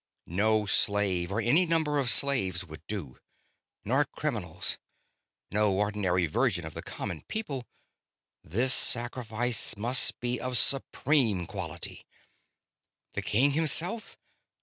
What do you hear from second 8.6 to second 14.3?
sacrifice must be of supreme quality. The king himself?